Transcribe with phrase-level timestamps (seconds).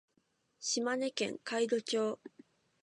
[0.59, 2.17] 島根県海士町